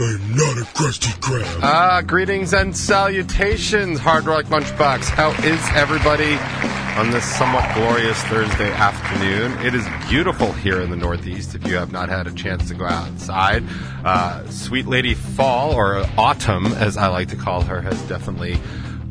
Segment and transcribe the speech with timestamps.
[0.00, 1.58] I'm not a crusty crab.
[1.60, 5.06] Ah, greetings and salutations, Hard Rock Lunchbox.
[5.08, 6.34] How is everybody
[6.96, 9.58] on this somewhat glorious Thursday afternoon?
[9.66, 12.74] It is beautiful here in the Northeast if you have not had a chance to
[12.74, 13.64] go outside.
[14.04, 18.56] Uh, Sweet Lady Fall, or Autumn as I like to call her, has definitely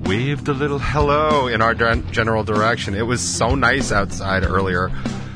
[0.05, 2.95] waved a little hello in our gen- direction.
[2.95, 4.89] It was so nice outside earlier.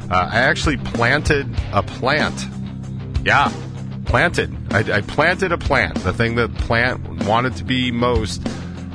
[0.09, 2.45] Uh, I actually planted a plant.
[3.25, 3.51] Yeah,
[4.05, 4.60] planted.
[4.73, 5.95] I, I planted a plant.
[5.99, 8.45] The thing that plant wanted to be most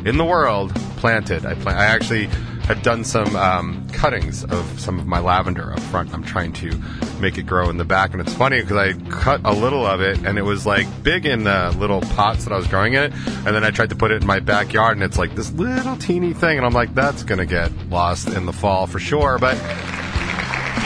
[0.05, 1.45] in the world, planted.
[1.45, 1.79] I plant.
[1.79, 2.27] I actually
[2.67, 6.13] had done some um, cuttings of some of my lavender up front.
[6.13, 6.73] I'm trying to
[7.21, 10.01] make it grow in the back, and it's funny because I cut a little of
[10.01, 13.13] it, and it was like big in the little pots that I was growing it,
[13.13, 15.97] and then I tried to put it in my backyard, and it's like this little
[15.97, 19.57] teeny thing, and I'm like, that's gonna get lost in the fall for sure, but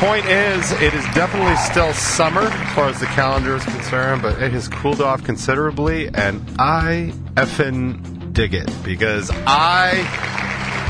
[0.01, 4.41] point is, it is definitely still summer as far as the calendar is concerned, but
[4.41, 9.93] it has cooled off considerably, and I effing dig it because I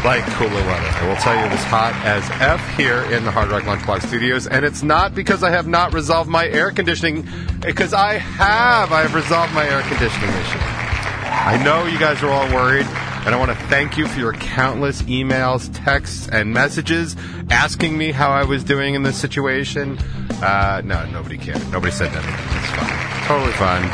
[0.05, 0.87] like cooler weather.
[0.87, 4.07] I will tell you it is hot as F here in the Hard Rock Lunchbox
[4.07, 7.27] Studios, and it's not because I have not resolved my air conditioning,
[7.61, 8.93] because I have.
[8.93, 10.59] I have resolved my air conditioning issue.
[10.63, 12.87] I know you guys are all worried,
[13.27, 17.17] and I want to thank you for your countless emails, texts, and messages
[17.51, 19.99] asking me how I was doing in this situation.
[20.43, 21.61] Uh, no, nobody cared.
[21.71, 22.35] Nobody said anything.
[22.35, 23.27] It's fine.
[23.27, 23.91] Totally fine.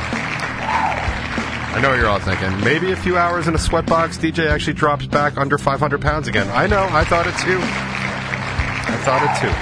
[1.77, 2.59] I know what you're all thinking.
[2.65, 6.49] Maybe a few hours in a sweatbox, DJ actually drops back under 500 pounds again.
[6.49, 6.89] I know.
[6.91, 7.59] I thought it too.
[7.61, 9.53] I thought it too.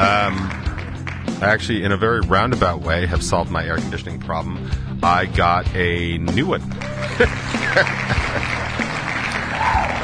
[0.00, 4.70] Um, I actually, in a very roundabout way, have solved my air conditioning problem.
[5.02, 6.60] I got a new one.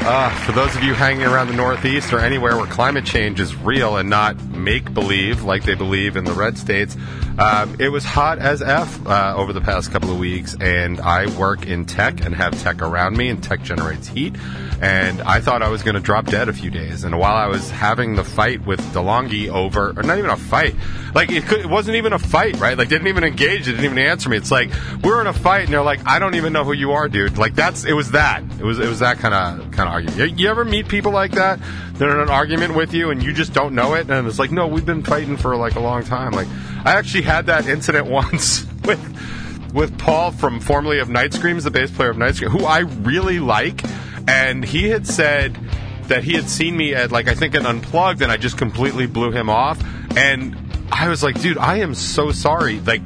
[0.09, 3.53] Uh, for those of you hanging around the Northeast or anywhere where climate change is
[3.57, 6.95] real and not make believe like they believe in the red states,
[7.37, 10.55] um, it was hot as F uh, over the past couple of weeks.
[10.61, 14.35] And I work in tech and have tech around me, and tech generates heat.
[14.81, 17.03] And I thought I was going to drop dead a few days.
[17.03, 20.75] And while I was having the fight with DeLonghi over, or not even a fight,
[21.13, 22.77] like it, could, it wasn't even a fight, right?
[22.77, 24.37] Like didn't even engage, didn't even answer me.
[24.37, 24.71] It's like
[25.03, 27.37] we're in a fight, and they're like, I don't even know who you are, dude.
[27.37, 28.43] Like that's it was that.
[28.59, 30.39] It was it was that kind of kind of argument.
[30.39, 31.59] You, ever meet people like that?
[31.93, 34.51] They're in an argument with you, and you just don't know it, and it's like,
[34.51, 36.31] no, we've been fighting for like a long time.
[36.31, 36.47] Like
[36.85, 41.71] I actually had that incident once with with Paul from formerly of Night Screams, the
[41.71, 43.83] bass player of Night Screams, who I really like,
[44.27, 45.57] and he had said
[46.03, 49.07] that he had seen me at like I think an unplugged, and I just completely
[49.07, 49.83] blew him off,
[50.15, 50.55] and
[50.91, 53.01] I was like, dude, I am so sorry, like.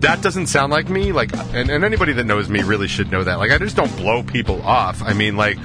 [0.00, 1.12] That doesn't sound like me.
[1.12, 3.38] Like, and, and anybody that knows me really should know that.
[3.38, 5.02] Like, I just don't blow people off.
[5.02, 5.58] I mean, like,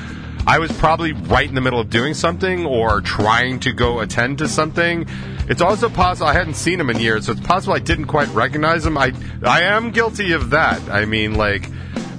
[0.48, 4.38] I was probably right in the middle of doing something or trying to go attend
[4.40, 5.08] to something.
[5.50, 8.28] It's also possible I hadn't seen him in years, so it's possible I didn't quite
[8.30, 8.98] recognize him.
[8.98, 9.14] I
[9.44, 10.82] I am guilty of that.
[10.90, 11.70] I mean, like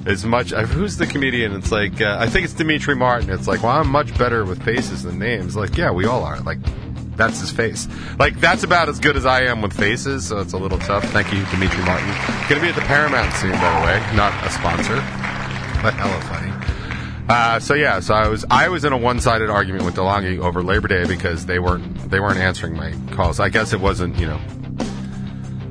[0.07, 0.53] as much.
[0.53, 1.53] uh, Who's the comedian?
[1.55, 3.31] It's like uh, I think it's Demetri Martin.
[3.31, 5.57] It's like, well, I'm much better with faces than names.
[5.57, 6.41] Like, yeah, we all are.
[6.41, 6.59] Like.
[7.17, 7.89] That's his face.
[8.19, 11.03] Like that's about as good as I am with faces, so it's a little tough.
[11.13, 12.09] Thank you, Demetri Martin.
[12.47, 14.15] Going to be at the Paramount soon, by the way.
[14.15, 14.97] Not a sponsor,
[15.81, 16.53] but hella funny.
[17.29, 20.63] Uh, so yeah, so I was I was in a one-sided argument with DeLonghi over
[20.63, 23.41] Labor Day because they weren't they weren't answering my calls.
[23.41, 24.41] I guess it wasn't you know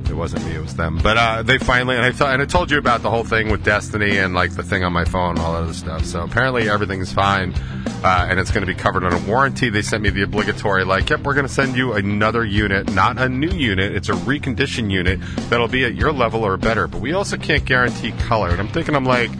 [0.08, 0.98] it wasn't me, it was them.
[1.02, 3.50] But uh, they finally and I th- and I told you about the whole thing
[3.50, 6.04] with Destiny and like the thing on my phone, and all that other stuff.
[6.04, 7.54] So apparently everything's fine,
[8.04, 9.70] uh, and it's going to be covered under warranty.
[9.70, 13.18] They sent me the obligatory like, yep, we're going to send you another unit, not
[13.18, 13.94] a new unit.
[13.94, 16.86] It's a reconditioned unit that'll be at your level or better.
[16.86, 18.50] But we also can't guarantee color.
[18.50, 19.30] And I'm thinking, I'm like.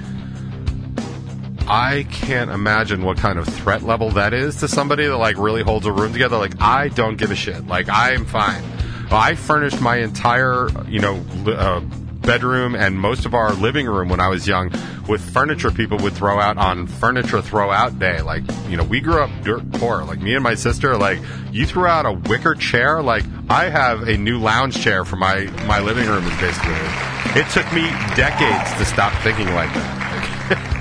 [1.69, 5.63] I can't imagine what kind of threat level that is to somebody that like really
[5.63, 6.37] holds a room together.
[6.39, 7.67] Like I don't give a shit.
[7.67, 8.63] Like I'm fine.
[9.11, 11.81] I furnished my entire, you know, uh,
[12.27, 14.73] bedroom and most of our living room when I was young
[15.09, 18.21] with furniture people would throw out on furniture throw out day.
[18.21, 20.05] Like, you know, we grew up dirt poor.
[20.05, 21.21] Like me and my sister, like
[21.53, 23.03] you threw out a wicker chair.
[23.03, 27.37] Like I have a new lounge chair for my, my living room is basically it.
[27.39, 27.83] It took me
[28.15, 30.73] decades to stop thinking like that.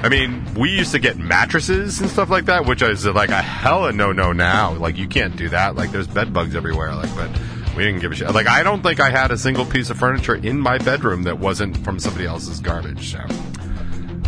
[0.00, 3.42] I mean, we used to get mattresses and stuff like that, which is like a
[3.42, 4.74] hella no no now.
[4.74, 5.74] Like you can't do that.
[5.74, 6.94] Like there's bed bugs everywhere.
[6.94, 7.30] Like, but
[7.76, 8.30] We didn't give a shit.
[8.32, 11.38] Like I don't think I had a single piece of furniture in my bedroom that
[11.38, 13.12] wasn't from somebody else's garbage.
[13.12, 13.20] So.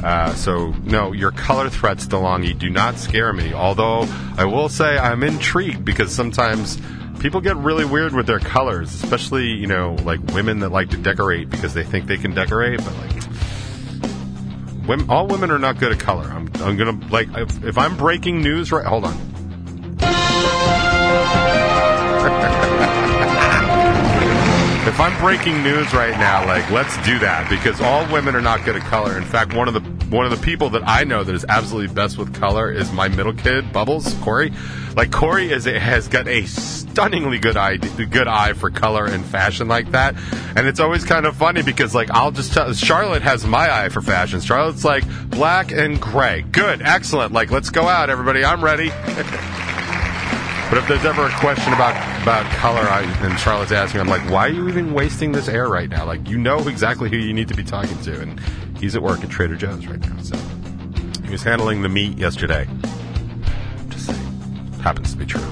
[0.02, 3.52] Uh, so no, your color threats, DeLonghi, do not scare me.
[3.52, 6.80] Although I will say I'm intrigued because sometimes
[7.20, 10.96] people get really weird with their colors, especially you know like women that like to
[10.96, 13.19] decorate because they think they can decorate, but like
[14.86, 16.24] women, all women are not good at color.
[16.24, 18.84] I'm, I'm gonna like if, if I'm breaking news right.
[18.84, 19.30] Hold on.
[24.90, 28.64] If I'm breaking news right now, like let's do that because all women are not
[28.64, 29.16] good at color.
[29.16, 31.94] In fact, one of the one of the people that I know that is absolutely
[31.94, 34.52] best with color is my middle kid, Bubbles, Corey.
[34.96, 39.68] Like Corey is has got a stunningly good eye good eye for color and fashion
[39.68, 40.16] like that,
[40.56, 43.88] and it's always kind of funny because like I'll just tell Charlotte has my eye
[43.88, 44.40] for fashion.
[44.40, 47.32] Charlotte's like black and gray, good, excellent.
[47.32, 48.44] Like let's go out, everybody.
[48.44, 48.90] I'm ready.
[50.70, 54.22] But if there's ever a question about about color, I, and Charlotte's asking, I'm like,
[54.30, 56.06] why are you even wasting this air right now?
[56.06, 58.38] Like, you know exactly who you need to be talking to, and
[58.78, 60.16] he's at work at Trader Joe's right now.
[60.22, 60.36] So
[61.24, 62.68] he was handling the meat yesterday.
[63.88, 65.42] Just saying, happens to be true.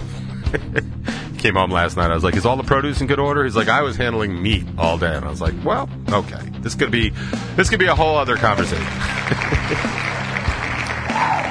[1.38, 2.12] Came home last night.
[2.12, 4.40] I was like, "Is all the produce in good order?" He's like, "I was handling
[4.40, 6.48] meat all day," and I was like, "Well, okay.
[6.60, 7.10] This could be
[7.56, 8.86] this could be a whole other conversation."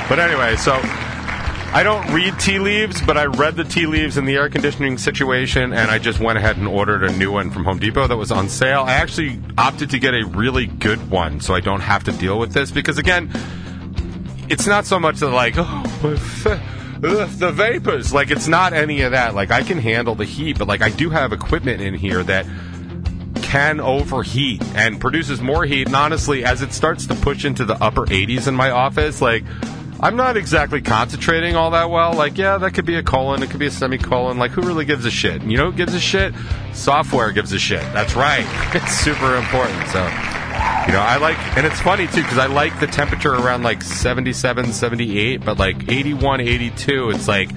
[0.08, 0.82] but anyway, so
[1.78, 4.98] I don't read tea leaves, but I read the tea leaves in the air conditioning
[4.98, 8.18] situation, and I just went ahead and ordered a new one from Home Depot that
[8.18, 8.82] was on sale.
[8.82, 12.40] I actually opted to get a really good one so I don't have to deal
[12.40, 13.30] with this because, again,
[14.50, 15.84] it's not so much that, like, oh,
[17.00, 18.12] the vapors.
[18.12, 19.36] Like, it's not any of that.
[19.36, 22.48] Like, I can handle the heat, but, like, I do have equipment in here that
[23.44, 25.86] can overheat and produces more heat.
[25.86, 29.44] And honestly, as it starts to push into the upper 80s in my office, like,
[30.00, 32.14] I'm not exactly concentrating all that well.
[32.14, 34.38] Like, yeah, that could be a colon, it could be a semicolon.
[34.38, 35.42] Like, who really gives a shit?
[35.42, 36.34] You know who gives a shit?
[36.74, 37.82] Software gives a shit.
[37.94, 38.46] That's right.
[38.78, 39.88] It's super important.
[39.88, 40.04] So,
[40.86, 43.82] you know, I like, and it's funny too, because I like the temperature around like
[43.82, 47.50] 77, 78, but like 81, 82, it's like,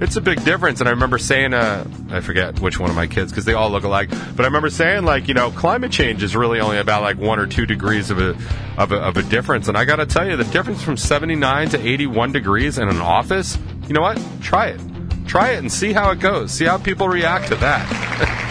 [0.00, 0.80] it's a big difference.
[0.80, 3.70] And I remember saying, uh, I forget which one of my kids because they all
[3.70, 7.02] look alike, but I remember saying like, you know, climate change is really only about
[7.02, 8.36] like one or two degrees of a
[8.76, 9.68] of a, of a difference.
[9.68, 13.00] And I got to tell you, the difference from 79 to 81 degrees in an
[13.00, 14.20] office, you know what?
[14.40, 14.80] Try it,
[15.26, 16.50] try it, and see how it goes.
[16.50, 18.40] See how people react to that.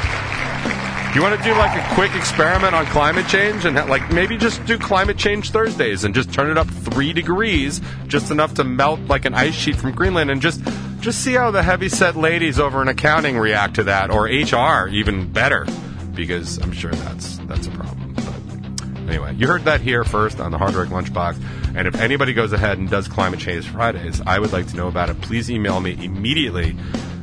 [1.14, 4.66] You want to do like a quick experiment on climate change and like maybe just
[4.66, 9.00] do climate change Thursdays and just turn it up three degrees, just enough to melt
[9.02, 10.60] like an ice sheet from Greenland, and just
[11.04, 15.30] just see how the heavyset ladies over in accounting react to that, or HR even
[15.32, 15.68] better,
[16.16, 18.14] because I'm sure that's that's a problem.
[18.16, 21.76] But anyway, you heard that here first on the Hard Rock Lunchbox.
[21.76, 24.88] And if anybody goes ahead and does climate change Fridays, I would like to know
[24.88, 25.20] about it.
[25.22, 26.78] Please email me immediately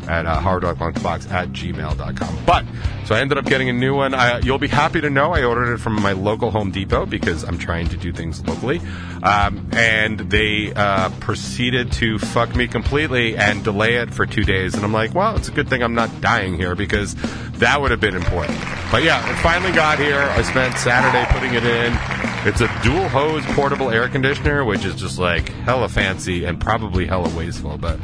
[0.08, 2.44] at uh, hardrocklunchbox at gmail.com.
[2.46, 2.64] But,
[3.04, 4.14] so I ended up getting a new one.
[4.14, 7.44] I, you'll be happy to know I ordered it from my local Home Depot because
[7.44, 8.80] I'm trying to do things locally.
[9.22, 14.74] Um, and they uh, proceeded to fuck me completely and delay it for two days.
[14.74, 17.14] And I'm like, well, it's a good thing I'm not dying here because
[17.58, 18.58] that would have been important.
[18.90, 20.20] But yeah, it finally got here.
[20.20, 21.96] I spent Saturday putting it in.
[22.42, 27.06] It's a dual hose portable air conditioner, which is just like hella fancy and probably
[27.06, 27.76] hella wasteful.
[27.76, 28.00] But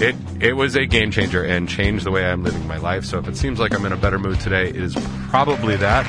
[0.00, 3.04] it it was a game changer and changed the way I'm living my life.
[3.04, 4.94] So if it seems like I'm in a better mood today, it is
[5.28, 6.04] probably that.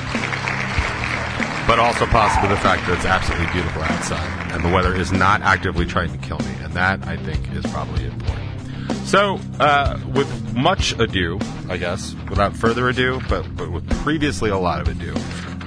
[1.66, 5.42] But also possibly the fact that it's absolutely beautiful outside and the weather is not
[5.42, 8.48] actively trying to kill me, and that I think is probably important.
[9.04, 14.58] So, uh, with much ado, I guess, without further ado, but, but with previously a
[14.58, 15.14] lot of ado,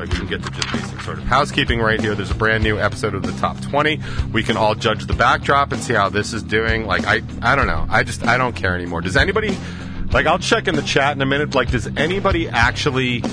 [0.10, 2.16] we can get to just basic sort of housekeeping right here.
[2.16, 4.00] There's a brand new episode of the top 20.
[4.32, 6.86] We can all judge the backdrop and see how this is doing.
[6.86, 7.86] Like, I, I don't know.
[7.90, 9.02] I just, I don't care anymore.
[9.02, 9.58] Does anybody,
[10.12, 11.56] like, I'll check in the chat in a minute.
[11.56, 13.24] Like, does anybody actually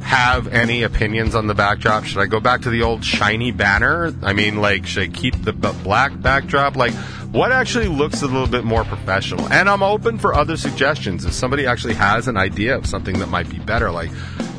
[0.00, 2.04] have any opinions on the backdrop?
[2.04, 4.14] Should I go back to the old shiny banner?
[4.22, 6.76] I mean, like, should I keep the b- black backdrop?
[6.76, 6.94] Like,
[7.32, 9.50] what actually looks a little bit more professional?
[9.52, 11.24] And I'm open for other suggestions.
[11.24, 14.10] If somebody actually has an idea of something that might be better, like,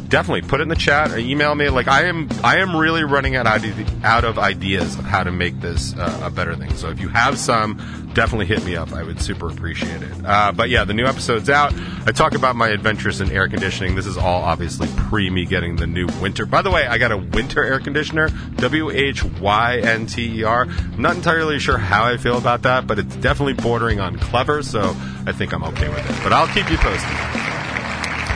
[0.08, 1.70] definitely put it in the chat or email me.
[1.70, 5.60] Like, I am, I am really running out, out of ideas of how to make
[5.62, 6.74] this uh, a better thing.
[6.76, 8.94] So if you have some, definitely hit me up.
[8.94, 10.26] I would super appreciate it.
[10.26, 11.74] Uh, but yeah, the new episode's out.
[12.08, 13.96] I talk about my adventures in air conditioning.
[13.96, 16.46] This is all obviously pre me getting the new Whynter.
[16.46, 20.44] By the way, I got a Whynter air conditioner, W H Y N T E
[20.44, 20.66] R.
[20.98, 24.96] Not entirely sure how I feel about that, but it's definitely bordering on clever, so
[25.28, 26.24] I think I'm okay with it.
[26.24, 27.10] But I'll keep you posted.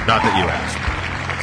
[0.08, 0.89] Not that you asked.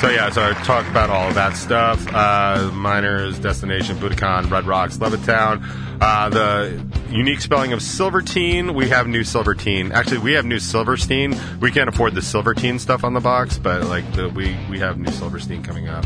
[0.00, 2.06] So yeah, so I talk about all of that stuff.
[2.12, 5.64] Uh, miners, destination, Budokan, Red Rocks, Levittown.
[6.02, 8.74] Uh, the unique spelling of Silverteen.
[8.74, 9.92] We have new Silverteen.
[9.92, 11.34] Actually, we have new Silverstein.
[11.60, 14.98] We can't afford the Silverteen stuff on the box, but like the, we we have
[14.98, 16.04] new Silverstein coming up.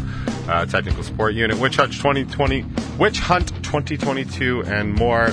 [0.48, 2.64] Uh, technical support unit, Witch Hunt 2020,
[2.96, 5.30] Witch Hunt 2022, and more.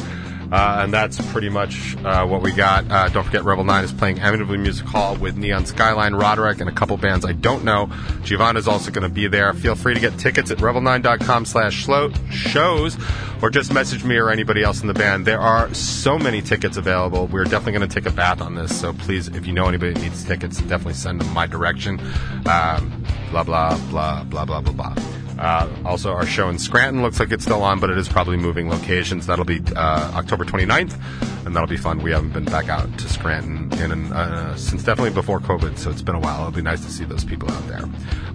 [0.51, 2.89] Uh, and that's pretty much uh, what we got.
[2.89, 6.69] Uh, don't forget, Revel 9 is playing Amityville Music Hall with Neon Skyline, Roderick, and
[6.69, 7.91] a couple bands I don't know.
[8.23, 9.53] Giovanna's also going to be there.
[9.53, 11.87] Feel free to get tickets at revel9.com slash
[12.29, 12.97] shows
[13.41, 15.25] or just message me or anybody else in the band.
[15.25, 17.27] There are so many tickets available.
[17.27, 18.79] We're definitely going to take a bath on this.
[18.79, 21.99] So please, if you know anybody that needs tickets, definitely send them my direction.
[22.45, 25.16] Um, blah, blah, blah, blah, blah, blah, blah.
[25.37, 28.37] Uh, also, our show in Scranton looks like it's still on, but it is probably
[28.37, 29.27] moving locations.
[29.27, 32.01] That'll be uh, October 29th, and that'll be fun.
[32.01, 36.01] We haven't been back out to Scranton in uh, since definitely before COVID, so it's
[36.01, 36.41] been a while.
[36.41, 37.83] It'll be nice to see those people out there.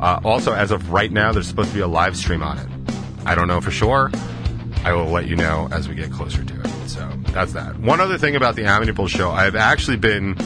[0.00, 2.68] Uh, also, as of right now, there's supposed to be a live stream on it.
[3.26, 4.10] I don't know for sure.
[4.84, 6.88] I will let you know as we get closer to it.
[6.88, 7.78] So that's that.
[7.78, 10.36] One other thing about the Amityville show, I've actually been.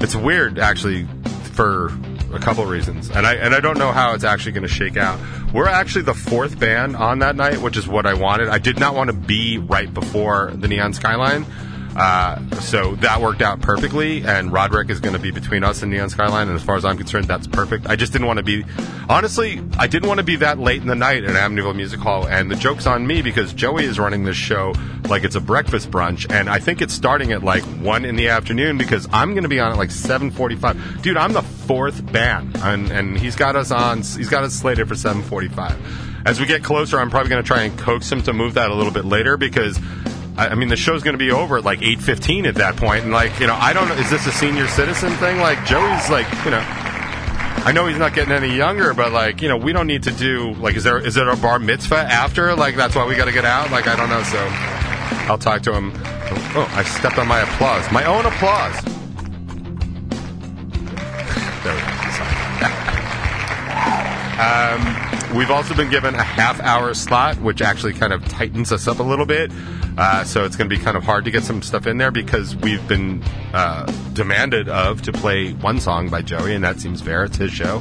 [0.00, 1.06] It's weird, actually,
[1.54, 1.90] for
[2.32, 4.96] a couple reasons, and I and I don't know how it's actually going to shake
[4.96, 5.18] out.
[5.52, 8.48] We're actually the fourth band on that night, which is what I wanted.
[8.48, 11.46] I did not want to be right before the Neon Skyline.
[11.98, 15.90] Uh, so that worked out perfectly, and Roderick is going to be between us and
[15.90, 16.46] Neon Skyline.
[16.46, 17.88] And as far as I'm concerned, that's perfect.
[17.88, 18.64] I just didn't want to be,
[19.08, 22.28] honestly, I didn't want to be that late in the night at Amityville Music Hall.
[22.28, 24.74] And the joke's on me because Joey is running this show
[25.08, 28.28] like it's a breakfast brunch, and I think it's starting at like one in the
[28.28, 31.02] afternoon because I'm going to be on at like 7:45.
[31.02, 33.98] Dude, I'm the fourth band, and and he's got us on.
[33.98, 35.76] He's got us slated for 7:45.
[36.24, 38.70] As we get closer, I'm probably going to try and coax him to move that
[38.70, 39.78] a little bit later because
[40.38, 42.76] I, I mean, the show's going to be over at like eight fifteen at that
[42.76, 45.38] point, and like you know, I don't know, is this a senior citizen thing?
[45.38, 46.64] Like Joey's like you know.
[47.60, 50.12] I know he's not getting any younger, but like you know, we don't need to
[50.12, 52.54] do like is there is there a bar mitzvah after?
[52.54, 53.70] Like that's why we got to get out.
[53.72, 54.22] Like I don't know.
[54.22, 54.38] So
[55.28, 55.92] I'll talk to him.
[56.54, 58.80] Oh, I stepped on my applause, my own applause.
[61.64, 61.88] there we go.
[65.04, 68.88] um, we've also been given a half hour slot, which actually kind of tightens us
[68.88, 69.50] up a little bit.
[69.96, 72.10] Uh, so it's going to be kind of hard to get some stuff in there
[72.10, 77.02] because we've been uh, demanded of to play one song by Joey, and that seems
[77.02, 77.24] fair.
[77.24, 77.80] It's his show.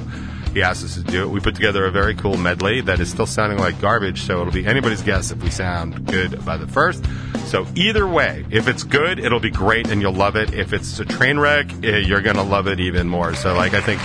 [0.53, 1.29] He asked us to do it.
[1.29, 4.53] We put together a very cool medley that is still sounding like garbage, so it'll
[4.53, 7.05] be anybody's guess if we sound good by the first.
[7.45, 10.53] So either way, if it's good, it'll be great and you'll love it.
[10.53, 13.35] If it's a train wreck, eh, you're going to love it even more.
[13.35, 14.01] So like I think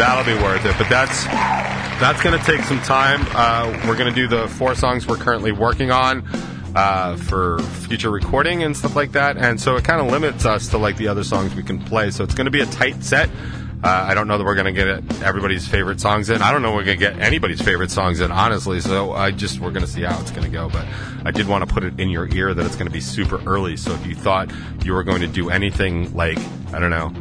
[0.00, 0.74] that'll be worth it.
[0.78, 3.20] But that's that's going to take some time.
[3.32, 6.26] Uh, we're going to do the four songs we're currently working on
[6.74, 9.36] uh, for future recording and stuff like that.
[9.36, 12.10] And so it kind of limits us to like the other songs we can play.
[12.10, 13.28] So it's going to be a tight set.
[13.82, 16.40] Uh, I don't know that we're going to get everybody's favorite songs in.
[16.40, 18.80] I don't know we're going to get anybody's favorite songs in, honestly.
[18.80, 20.70] So I just we're going to see how it's going to go.
[20.70, 20.86] But
[21.26, 23.42] I did want to put it in your ear that it's going to be super
[23.44, 23.76] early.
[23.76, 24.50] So if you thought
[24.82, 26.38] you were going to do anything like
[26.72, 27.12] I don't know,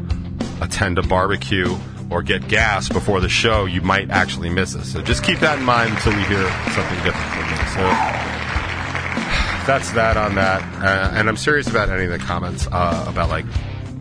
[0.62, 1.77] attend a barbecue
[2.09, 4.91] or get gas before the show, you might actually miss us.
[4.91, 7.57] So just keep that in mind until you hear something different from me.
[7.73, 8.29] So
[9.67, 10.61] that's that on that.
[10.83, 13.45] Uh, and I'm serious about any of the comments uh, about like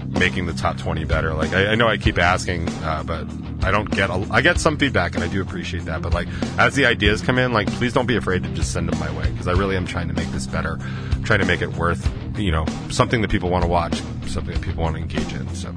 [0.09, 1.35] making the top 20 better.
[1.35, 3.27] Like I, I know I keep asking, uh, but
[3.63, 4.09] I don't get.
[4.09, 6.01] A, I get some feedback, and I do appreciate that.
[6.01, 8.89] But like as the ideas come in, like please don't be afraid to just send
[8.89, 10.79] them my way because I really am trying to make this better.
[11.13, 14.55] I'm trying to make it worth you know something that people want to watch, something
[14.55, 15.55] that people want to engage in.
[15.55, 15.69] So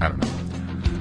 [0.00, 0.47] I don't know.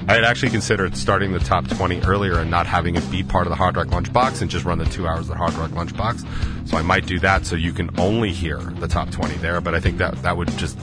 [0.10, 3.46] I had actually considered starting the top 20 earlier and not having it be part
[3.46, 5.72] of the Hard Rock Lunchbox and just run the two hours of the Hard Rock
[5.72, 6.68] Lunchbox.
[6.70, 9.76] So I might do that so you can only hear the top 20 there, but
[9.76, 10.80] I think that that would just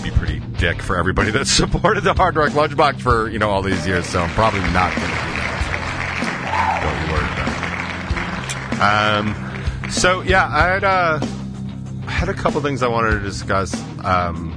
[0.00, 3.62] be pretty dick for everybody that supported the Hard Rock Lunchbox for, you know, all
[3.62, 4.06] these years.
[4.06, 6.80] So I'm probably not going to do that.
[6.84, 7.26] Don't worry
[9.24, 9.86] about it.
[9.86, 11.18] Um, so yeah, I had, uh,
[12.06, 13.74] I had a couple things I wanted to discuss.
[14.04, 14.56] Um,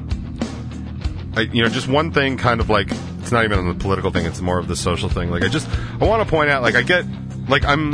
[1.36, 2.92] I, you know, just one thing kind of like
[3.34, 5.30] not even on the political thing; it's more of the social thing.
[5.30, 5.68] Like, I just
[6.00, 7.06] I want to point out, like, I get
[7.50, 7.94] like I'm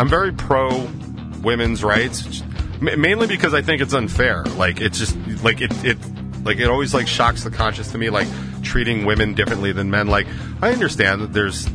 [0.00, 0.88] I'm very pro
[1.42, 2.42] women's rights,
[2.80, 4.44] mainly because I think it's unfair.
[4.44, 5.98] Like, it's just like it it
[6.44, 8.28] like it always like shocks the conscience to me, like
[8.62, 10.06] treating women differently than men.
[10.06, 10.26] Like,
[10.62, 11.66] I understand that there's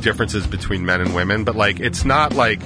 [0.00, 2.60] differences between men and women, but like it's not like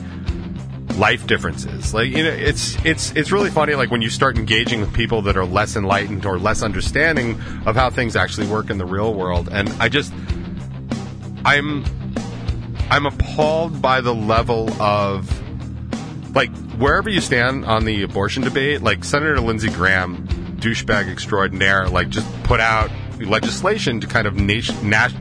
[0.97, 1.95] life differences.
[1.95, 3.75] Like you know, it's it's it's really funny.
[3.75, 7.77] Like when you start engaging with people that are less enlightened or less understanding of
[7.77, 10.13] how things actually work in the real world, and I just
[11.45, 11.85] I'm
[12.91, 15.31] I'm appalled by the level of
[16.35, 18.83] like wherever you stand on the abortion debate.
[18.83, 20.27] Like Senator Lindsey Graham,
[20.59, 24.89] douchebag extraordinaire, like just put out legislation to kind of nation.
[24.89, 25.13] Nat-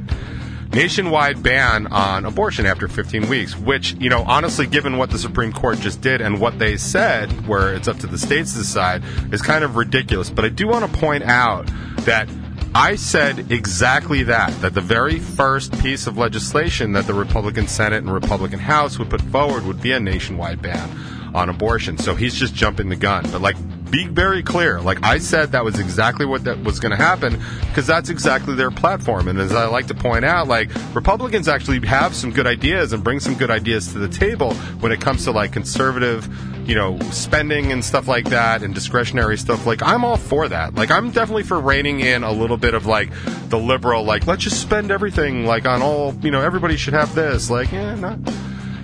[0.74, 5.54] nationwide ban on abortion after 15 weeks, which, you know, honestly, given what the Supreme
[5.54, 9.04] Court just did and what they said, where it's up to the states to decide,
[9.32, 10.30] is kind of ridiculous.
[10.30, 12.28] But I do want to point out that
[12.76, 17.98] I said exactly that, that the very first piece of legislation that the Republican Senate
[17.98, 20.90] and Republican House would put forward would be a nationwide ban
[21.36, 21.98] on abortion.
[22.00, 23.26] So he's just jumping the gun.
[23.32, 23.56] But like,
[23.94, 24.82] be very clear.
[24.82, 28.56] Like I said, that was exactly what that was going to happen because that's exactly
[28.56, 29.28] their platform.
[29.28, 33.04] And as I like to point out, like Republicans actually have some good ideas and
[33.04, 36.28] bring some good ideas to the table when it comes to like conservative,
[36.68, 39.68] you know, spending and stuff like that and discretionary stuff.
[39.68, 40.74] Like I'm all for that.
[40.74, 43.12] Like I'm definitely for reining in a little bit of like
[43.50, 47.14] the liberal, like let's just spend everything like on all, you know, everybody should have
[47.14, 47.52] this.
[47.52, 48.18] Like, yeah, not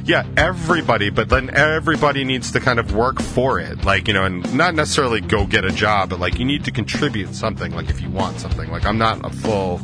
[0.09, 3.85] yeah, everybody, but then everybody needs to kind of work for it.
[3.85, 6.71] Like, you know, and not necessarily go get a job, but like you need to
[6.71, 8.71] contribute something, like if you want something.
[8.71, 9.79] Like, I'm not a full,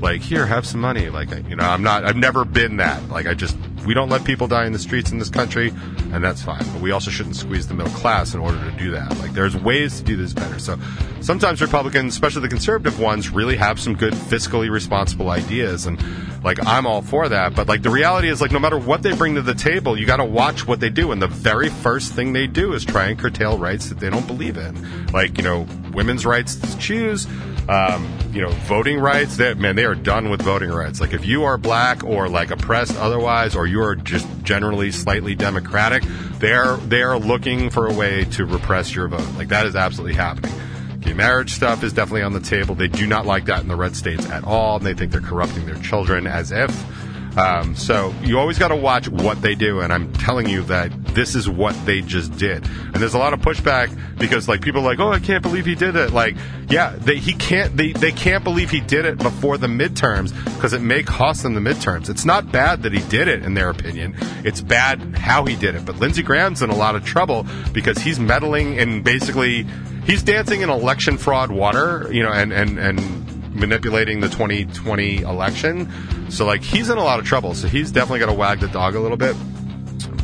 [0.00, 1.08] like, here, have some money.
[1.10, 3.08] Like, you know, I'm not, I've never been that.
[3.08, 5.72] Like, I just, we don't let people die in the streets in this country,
[6.12, 6.64] and that's fine.
[6.72, 9.16] But we also shouldn't squeeze the middle class in order to do that.
[9.18, 10.58] Like, there's ways to do this better.
[10.58, 10.78] So
[11.20, 15.86] sometimes Republicans, especially the conservative ones, really have some good fiscally responsible ideas.
[15.86, 16.02] And,
[16.42, 17.54] like, I'm all for that.
[17.54, 20.06] But, like, the reality is, like, no matter what they bring to the table, you
[20.06, 21.12] got to watch what they do.
[21.12, 24.26] And the very first thing they do is try and curtail rights that they don't
[24.26, 25.06] believe in.
[25.12, 27.26] Like, you know, women's rights to choose.
[27.68, 29.38] Um, you know, voting rights.
[29.38, 31.00] That man, they are done with voting rights.
[31.00, 35.34] Like, if you are black or like oppressed otherwise, or you are just generally slightly
[35.34, 36.02] democratic,
[36.38, 39.26] they're they are looking for a way to repress your vote.
[39.36, 40.52] Like that is absolutely happening.
[41.00, 42.74] Gay marriage stuff is definitely on the table.
[42.74, 45.20] They do not like that in the red states at all, and they think they're
[45.20, 47.38] corrupting their children as if.
[47.38, 50.90] Um, so you always got to watch what they do, and I'm telling you that
[51.14, 52.64] this is what they just did.
[52.66, 55.64] And there's a lot of pushback because like people are like, oh, I can't believe
[55.64, 56.12] he did it.
[56.12, 56.36] Like,
[56.68, 57.76] yeah, they, he can't.
[57.76, 61.54] They they can't believe he did it before the midterms because it may cost them
[61.54, 62.08] the midterms.
[62.08, 64.14] It's not bad that he did it in their opinion.
[64.44, 65.84] It's bad how he did it.
[65.84, 69.66] But Lindsey Graham's in a lot of trouble because he's meddling and basically
[70.04, 72.08] he's dancing in election fraud water.
[72.12, 76.30] You know, and and and manipulating the 2020 election.
[76.30, 77.54] So like he's in a lot of trouble.
[77.54, 79.36] So he's definitely got to wag the dog a little bit.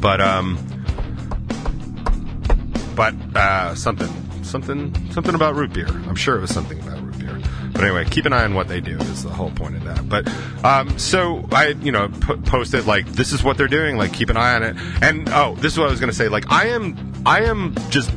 [0.01, 0.59] But um,
[2.95, 4.11] but uh, something
[4.45, 5.89] something something about root beer.
[5.89, 7.41] I'm sure it was something about root beer.
[7.73, 10.09] But anyway, keep an eye on what they do is the whole point of that.
[10.09, 10.29] But
[10.65, 13.97] um, so I, you know, p- posted like this is what they're doing.
[13.97, 14.77] Like keep an eye on it.
[15.03, 16.29] And oh, this is what I was going to say.
[16.29, 18.13] Like I am, I am just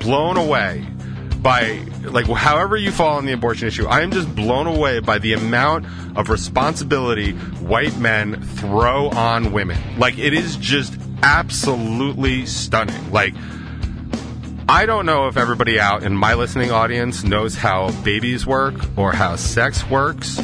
[0.00, 0.86] blown away
[1.44, 3.86] by like however you fall on the abortion issue.
[3.86, 9.78] I am just blown away by the amount of responsibility white men throw on women.
[9.98, 13.12] Like it is just absolutely stunning.
[13.12, 13.34] Like
[14.66, 19.12] I don't know if everybody out in my listening audience knows how babies work or
[19.12, 20.38] how sex works,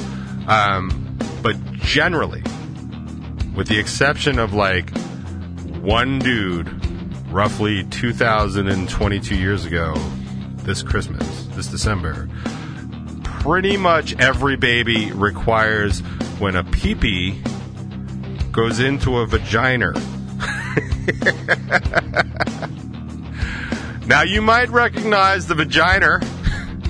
[0.46, 2.42] um, but generally,
[3.54, 4.90] with the exception of like
[5.80, 6.68] one dude,
[7.32, 9.94] roughly 2,022 years ago,
[10.64, 12.28] this Christmas, this December,
[13.24, 16.00] pretty much every baby requires
[16.38, 17.40] when a peepee
[18.52, 19.94] goes into a vagina.
[24.10, 26.18] Now you might recognize the vagina.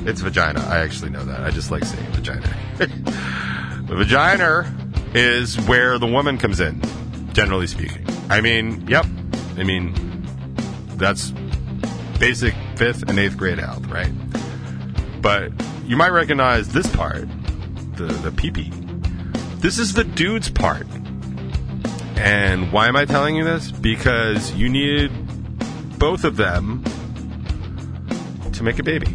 [0.06, 0.60] It's vagina.
[0.60, 1.42] I actually know that.
[1.42, 2.56] I just like saying vagina.
[2.78, 4.74] the vagina
[5.12, 6.80] is where the woman comes in,
[7.34, 8.06] generally speaking.
[8.30, 9.04] I mean, yep.
[9.58, 9.92] I mean,
[10.96, 11.34] that's
[12.18, 14.10] basic fifth and eighth grade health, right?
[15.20, 15.52] But
[15.84, 17.28] you might recognize this part,
[17.96, 18.70] the the pee
[19.58, 20.86] This is the dude's part.
[22.16, 23.70] And why am I telling you this?
[23.70, 25.10] Because you need
[25.98, 26.82] both of them
[28.60, 29.06] to make a baby.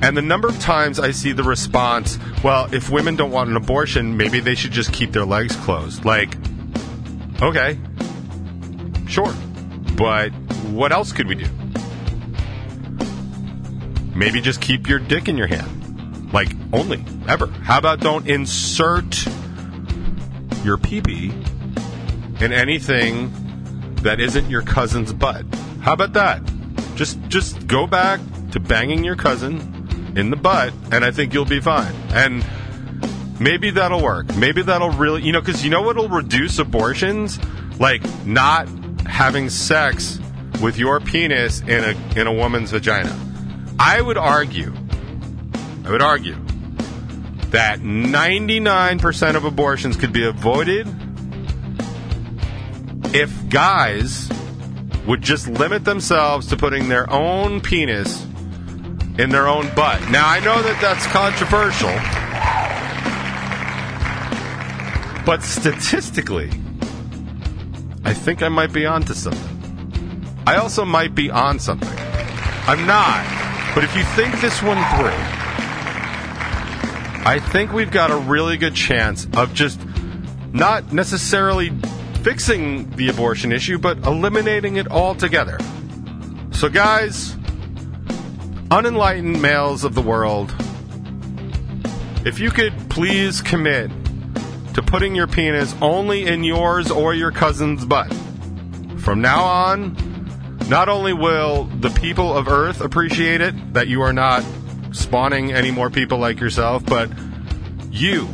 [0.00, 3.56] And the number of times I see the response, well, if women don't want an
[3.56, 6.04] abortion, maybe they should just keep their legs closed.
[6.04, 6.34] Like,
[7.42, 7.78] okay,
[9.06, 9.34] sure.
[9.96, 10.30] But
[10.70, 11.46] what else could we do?
[14.14, 16.32] Maybe just keep your dick in your hand.
[16.32, 17.48] Like, only, ever.
[17.48, 19.26] How about don't insert
[20.64, 21.32] your peepee
[22.40, 23.30] in anything
[24.02, 25.44] that isn't your cousin's butt?
[25.80, 26.42] How about that?
[26.94, 28.20] Just just go back
[28.52, 31.94] to banging your cousin in the butt, and I think you'll be fine.
[32.10, 32.44] And
[33.40, 34.34] maybe that'll work.
[34.36, 37.38] Maybe that'll really, you know, because you know what'll reduce abortions?
[37.78, 38.68] Like not
[39.06, 40.18] having sex
[40.60, 43.16] with your penis in a in a woman's vagina.
[43.78, 44.74] I would argue,
[45.84, 46.36] I would argue
[47.50, 50.86] that 99% of abortions could be avoided
[53.14, 54.28] if guys
[55.06, 58.26] would just limit themselves to putting their own penis
[59.18, 60.00] in their own butt.
[60.10, 61.90] Now, I know that that's controversial.
[65.26, 66.50] But statistically,
[68.04, 69.56] I think I might be onto something.
[70.46, 71.98] I also might be on something.
[72.66, 73.26] I'm not.
[73.74, 75.12] But if you think this one through,
[77.26, 79.80] I think we've got a really good chance of just
[80.52, 81.70] not necessarily
[82.22, 85.58] fixing the abortion issue, but eliminating it altogether.
[86.52, 87.36] So, guys,
[88.70, 90.54] unenlightened males of the world,
[92.24, 93.90] if you could please commit
[94.74, 98.12] to putting your penis only in yours or your cousin's butt.
[98.98, 99.96] From now on,
[100.68, 104.44] not only will the people of Earth appreciate it, that you are not
[104.92, 107.10] spawning any more people like yourself, but
[107.90, 108.28] you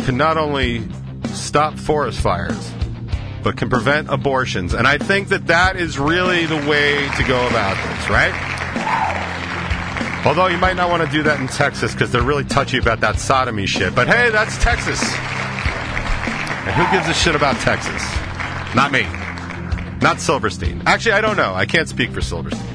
[0.00, 0.88] can not only
[1.26, 2.72] stop forest fires,
[3.44, 4.74] but can prevent abortions.
[4.74, 8.49] And I think that that is really the way to go about this, right?
[10.24, 13.00] Although you might not want to do that in Texas because they're really touchy about
[13.00, 13.94] that sodomy shit.
[13.94, 15.00] But hey, that's Texas.
[15.02, 18.02] And who gives a shit about Texas?
[18.74, 19.06] Not me.
[20.02, 20.82] Not Silverstein.
[20.86, 21.54] Actually, I don't know.
[21.54, 22.66] I can't speak for Silverstein.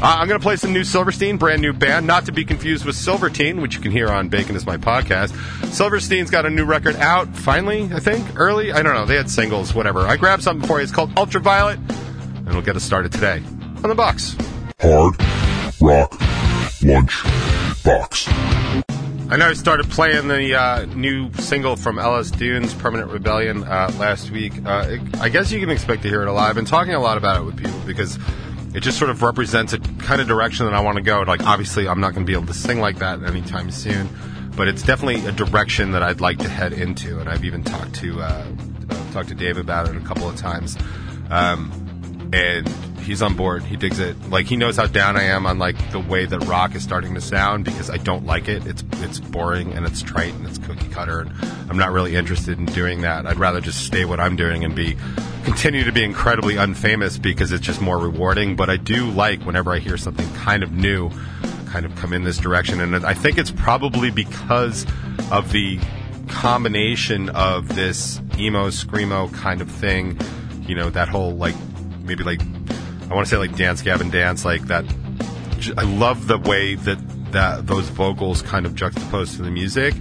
[0.00, 2.84] Uh, I'm going to play some new Silverstein, brand new band, not to be confused
[2.84, 5.30] with Silverteen, which you can hear on Bacon is My Podcast.
[5.72, 8.72] Silverstein's got a new record out, finally, I think, early.
[8.72, 9.06] I don't know.
[9.06, 10.00] They had singles, whatever.
[10.00, 10.82] I grabbed something for you.
[10.82, 13.42] It's called Ultraviolet, and we'll get us started today
[13.82, 14.36] on the box.
[14.80, 15.14] Hard
[15.80, 16.31] Rock
[16.82, 17.22] Lunch
[17.84, 18.28] Box.
[18.28, 23.90] I know I started playing the uh, new single from Ellis Dunes, Permanent Rebellion, uh,
[23.98, 24.52] last week.
[24.66, 26.50] Uh, it, I guess you can expect to hear it a lot.
[26.50, 28.18] I've been talking a lot about it with people because
[28.74, 31.22] it just sort of represents a kind of direction that I want to go.
[31.22, 34.08] Like, obviously, I'm not going to be able to sing like that anytime soon,
[34.56, 37.20] but it's definitely a direction that I'd like to head into.
[37.20, 38.46] And I've even talked to uh,
[39.12, 40.76] talked to Dave about it a couple of times.
[41.30, 42.66] Um, and
[43.02, 43.62] he's on board.
[43.64, 44.16] He digs it.
[44.30, 47.14] Like he knows how down I am on like the way that rock is starting
[47.14, 48.66] to sound because I don't like it.
[48.66, 51.20] It's it's boring and it's trite and it's cookie cutter.
[51.20, 51.32] And
[51.70, 53.26] I'm not really interested in doing that.
[53.26, 54.96] I'd rather just stay what I'm doing and be
[55.44, 58.56] continue to be incredibly unfamous because it's just more rewarding.
[58.56, 61.10] But I do like whenever I hear something kind of new,
[61.66, 62.80] kind of come in this direction.
[62.80, 64.86] And I think it's probably because
[65.30, 65.78] of the
[66.28, 70.18] combination of this emo screamo kind of thing.
[70.66, 71.56] You know that whole like
[72.02, 72.40] maybe like
[73.12, 74.86] I want to say like dance Gavin dance like that.
[75.76, 76.98] I love the way that
[77.32, 79.94] that those vocals kind of juxtaposed to the music,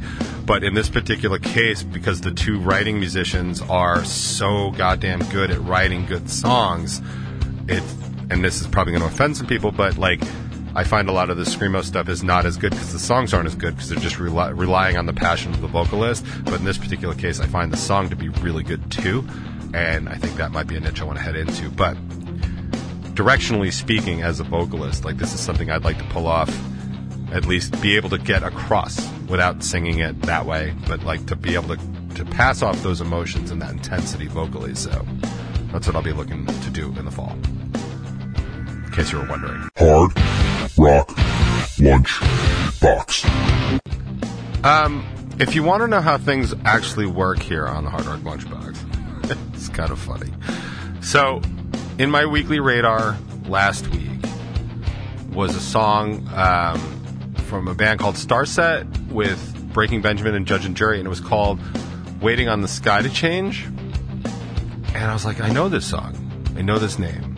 [0.45, 5.59] but in this particular case, because the two writing musicians are so goddamn good at
[5.59, 7.01] writing good songs,
[7.67, 7.83] it
[8.29, 10.21] and this is probably going to offend some people, but like.
[10.73, 13.33] I find a lot of the screamo stuff is not as good because the songs
[13.33, 16.25] aren't as good because they're just rely, relying on the passion of the vocalist.
[16.45, 19.27] But in this particular case, I find the song to be really good too,
[19.73, 21.69] and I think that might be a niche I want to head into.
[21.71, 21.97] But
[23.13, 26.49] directionally speaking, as a vocalist, like this is something I'd like to pull off,
[27.31, 31.35] at least be able to get across without singing it that way, but like to
[31.35, 34.75] be able to, to pass off those emotions and that intensity vocally.
[34.75, 35.05] So
[35.71, 37.31] that's what I'll be looking to do in the fall.
[37.31, 39.69] In case you were wondering.
[39.77, 40.11] Hard
[40.77, 41.11] Rock
[41.79, 42.19] Lunch
[42.81, 43.25] Box.
[44.63, 45.05] Um,
[45.39, 49.53] if you want to know how things actually work here on the Hard Rock Lunchbox,
[49.55, 50.31] it's kind of funny.
[51.01, 51.41] So,
[51.97, 54.09] in my weekly radar last week
[55.33, 56.79] was a song um,
[57.47, 61.21] from a band called Starset with Breaking Benjamin and Judge and Jury, and it was
[61.21, 61.59] called
[62.21, 63.65] "Waiting on the Sky to Change."
[64.93, 66.15] And I was like, I know this song,
[66.57, 67.37] I know this name,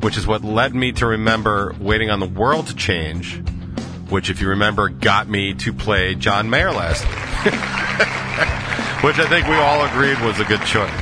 [0.00, 3.42] which is what led me to remember "Waiting on the World to Change."
[4.12, 7.02] which, if you remember, got me to play John Mayer last,
[9.02, 11.01] which I think we all agreed was a good choice.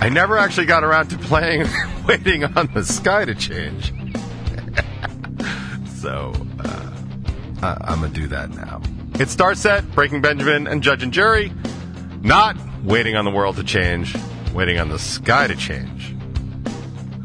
[0.00, 1.66] I never actually got around to playing
[2.06, 3.92] Waiting on the Sky to Change.
[5.96, 6.90] so, uh,
[7.62, 8.80] I- I'm going to do that now.
[9.20, 11.52] It starts at Breaking Benjamin and Judge and Jury,
[12.22, 14.16] not Waiting on the World to Change,
[14.54, 16.14] Waiting on the Sky to Change.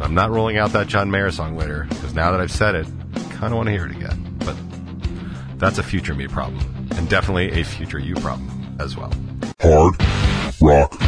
[0.01, 2.87] I'm not rolling out that John Mayer song later, because now that I've said it,
[3.15, 4.35] I kind of want to hear it again.
[4.39, 4.57] But
[5.59, 6.59] that's a future me problem,
[6.95, 9.13] and definitely a future you problem as well.
[9.61, 9.95] Hard
[10.59, 10.99] Rock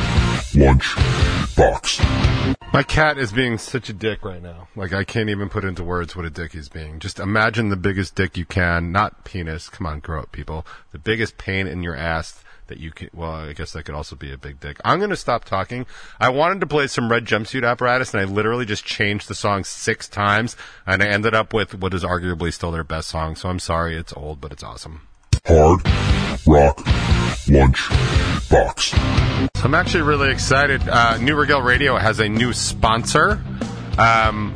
[0.55, 0.95] Lunch
[1.55, 1.99] Box.
[2.73, 4.67] My cat is being such a dick right now.
[4.75, 6.99] Like I can't even put into words what a dick he's being.
[6.99, 9.69] Just imagine the biggest dick you can, not penis.
[9.69, 10.65] Come on, grow up, people.
[10.91, 13.09] The biggest pain in your ass that you can.
[13.13, 14.79] Well, I guess that could also be a big dick.
[14.83, 15.85] I'm gonna stop talking.
[16.19, 19.63] I wanted to play some red jumpsuit apparatus, and I literally just changed the song
[19.63, 23.35] six times, and I ended up with what is arguably still their best song.
[23.35, 25.07] So I'm sorry, it's old, but it's awesome.
[25.47, 25.81] Hard
[26.45, 26.79] Rock
[27.49, 27.89] Lunch
[28.49, 28.93] Box.
[29.63, 30.87] I'm actually really excited.
[30.87, 33.43] Uh, New Regal Radio has a new sponsor,
[33.97, 34.53] um,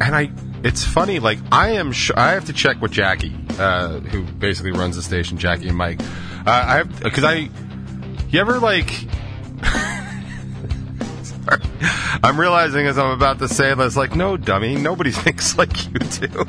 [0.00, 0.30] and I.
[0.64, 1.18] It's funny.
[1.18, 1.92] Like I am.
[1.92, 5.38] Sh- I have to check with Jackie, uh, who basically runs the station.
[5.38, 6.00] Jackie and Mike.
[6.00, 7.48] Uh, I have because I.
[8.30, 8.90] You ever like?
[11.22, 11.62] Sorry.
[12.22, 15.98] I'm realizing as I'm about to say this, like, no, dummy, nobody thinks like you
[15.98, 16.46] do.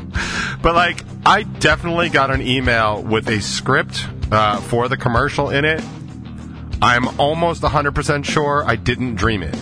[0.62, 5.66] But like, I definitely got an email with a script uh, for the commercial in
[5.66, 5.82] it.
[6.82, 9.56] I'm almost 100% sure I didn't dream it,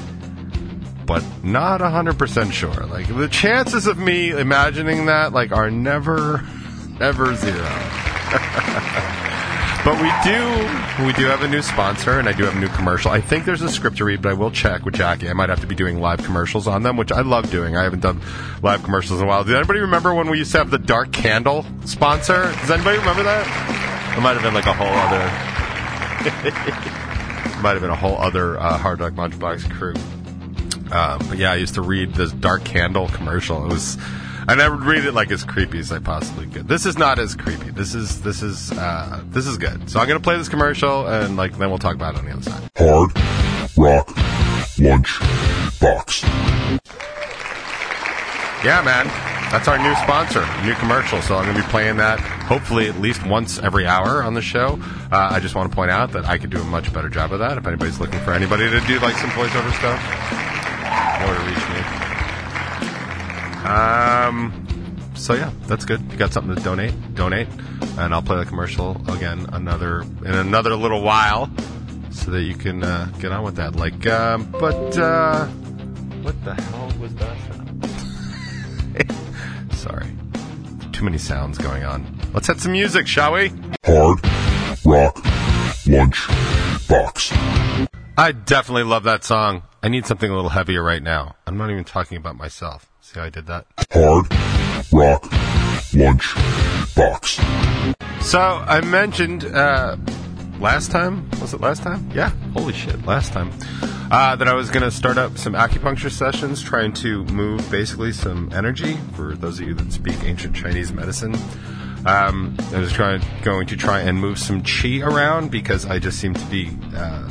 [1.05, 2.85] but not 100% sure.
[2.87, 6.43] Like, the chances of me imagining that like are never,
[6.99, 7.67] ever zero.
[9.83, 12.67] But we do, we do have a new sponsor, and I do have a new
[12.67, 13.09] commercial.
[13.09, 15.27] I think there's a script to read, but I will check with Jackie.
[15.27, 17.75] I might have to be doing live commercials on them, which I love doing.
[17.75, 18.21] I haven't done
[18.61, 19.43] live commercials in a while.
[19.43, 22.43] Does anybody remember when we used to have the Dark Candle sponsor?
[22.43, 23.90] Does anybody remember that?
[24.13, 25.19] It might have been like a whole other,
[27.61, 29.95] might have been a whole other uh, Hard Rock Lunchbox crew.
[30.91, 33.63] Um, but yeah, I used to read this Dark Candle commercial.
[33.65, 33.97] It was.
[34.41, 36.67] And I never read it like as creepy as I possibly could.
[36.67, 37.69] This is not as creepy.
[37.69, 39.89] This is this is uh, this is good.
[39.89, 42.31] So I'm gonna play this commercial and like then we'll talk about it on the
[42.33, 42.69] other side.
[42.75, 43.11] Hard
[43.77, 44.09] Rock
[44.79, 45.19] Lunch
[45.79, 46.23] Box.
[48.63, 49.07] Yeah, man,
[49.51, 51.21] that's our new sponsor, new commercial.
[51.21, 54.79] So I'm gonna be playing that hopefully at least once every hour on the show.
[55.11, 57.33] Uh, I just want to point out that I could do a much better job
[57.33, 57.57] of that.
[57.57, 59.99] If anybody's looking for anybody to do like some voiceover stuff,
[61.21, 61.81] where to reach me.
[63.67, 66.01] Um, so yeah, that's good.
[66.11, 67.13] You got something to donate?
[67.13, 67.47] Donate,
[67.97, 71.49] and I'll play the commercial again another in another little while,
[72.11, 73.75] so that you can uh, get on with that.
[73.75, 75.45] Like, um, but uh,
[76.23, 77.60] what the hell was that?
[79.81, 80.11] Sorry,
[80.91, 82.05] too many sounds going on.
[82.35, 83.51] Let's hit some music, shall we?
[83.83, 84.19] Hard
[84.85, 85.17] Rock
[85.87, 86.27] Lunch
[86.87, 87.31] Box.
[88.15, 89.63] I definitely love that song.
[89.81, 91.35] I need something a little heavier right now.
[91.47, 92.91] I'm not even talking about myself.
[93.01, 93.65] See how I did that?
[93.91, 94.27] Hard
[94.93, 95.25] Rock
[95.95, 96.35] Lunch
[96.95, 97.39] Box.
[98.23, 99.97] So I mentioned uh,
[100.61, 101.29] last time.
[101.41, 102.09] Was it last time?
[102.13, 102.29] Yeah.
[102.53, 103.05] Holy shit!
[103.05, 103.51] Last time
[104.11, 108.11] uh, that I was going to start up some acupuncture sessions, trying to move basically
[108.11, 108.97] some energy.
[109.13, 111.33] For those of you that speak ancient Chinese medicine,
[112.05, 116.19] um, I was trying going to try and move some chi around because I just
[116.19, 116.69] seem to be.
[116.93, 117.29] Uh,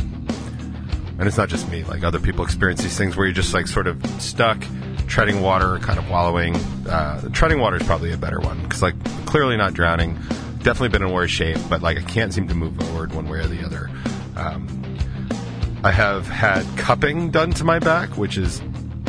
[1.18, 3.66] and it's not just me, like other people experience these things where you're just like
[3.66, 4.58] sort of stuck
[5.06, 6.56] treading water, kind of wallowing.
[6.88, 8.94] Uh, treading water is probably a better one because, like,
[9.26, 10.18] clearly not drowning.
[10.62, 13.38] Definitely been in worse shape, but like I can't seem to move forward one way
[13.38, 13.90] or the other.
[14.36, 14.98] Um,
[15.82, 18.60] I have had cupping done to my back, which is,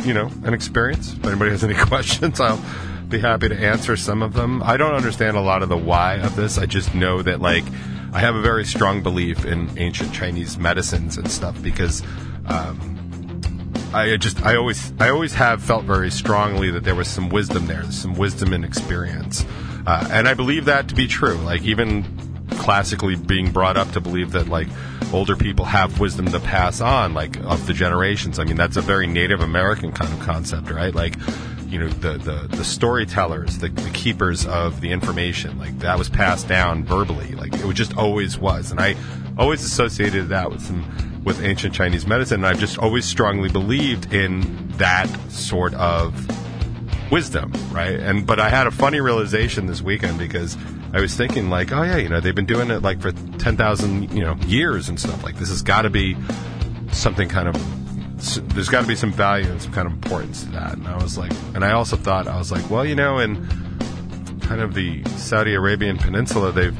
[0.04, 1.12] you know, an experience.
[1.12, 2.62] If anybody has any questions, I'll
[3.08, 4.62] be happy to answer some of them.
[4.62, 6.56] I don't understand a lot of the why of this.
[6.56, 7.64] I just know that like
[8.14, 12.02] I have a very strong belief in ancient Chinese medicines and stuff because.
[12.46, 12.88] Um,
[13.94, 17.66] I just I always I always have felt very strongly that there was some wisdom
[17.66, 19.44] there, some wisdom and experience,
[19.86, 21.36] uh, and I believe that to be true.
[21.36, 22.04] Like even
[22.50, 24.68] classically being brought up to believe that like
[25.12, 28.38] older people have wisdom to pass on, like of the generations.
[28.38, 30.94] I mean that's a very Native American kind of concept, right?
[30.94, 31.16] Like
[31.66, 36.08] you know the the, the storytellers, the, the keepers of the information, like that was
[36.08, 38.96] passed down verbally, like it just always was, and I
[39.38, 42.40] always associated that with some with ancient Chinese medicine.
[42.40, 46.14] And I've just always strongly believed in that sort of
[47.12, 48.00] wisdom, right?
[48.00, 50.56] And but I had a funny realization this weekend because
[50.94, 53.56] I was thinking like, oh yeah, you know, they've been doing it like for ten
[53.56, 55.22] thousand you know years and stuff.
[55.22, 56.16] Like this has got to be
[56.90, 57.54] something kind of
[58.54, 60.74] there's got to be some value and some kind of importance to that.
[60.74, 63.46] And I was like, and I also thought I was like, well, you know, in
[64.40, 66.76] kind of the Saudi Arabian Peninsula, they've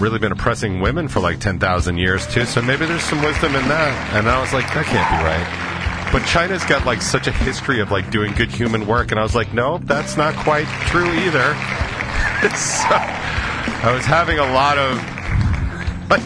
[0.00, 3.68] really been oppressing women for like 10,000 years too, so maybe there's some wisdom in
[3.68, 4.14] that.
[4.14, 5.75] And I was like, that can't be right.
[6.12, 9.22] But China's got like such a history of like doing good human work, and I
[9.22, 11.54] was like, no, that's not quite true either.
[12.56, 14.96] so I was having a lot of
[16.10, 16.22] like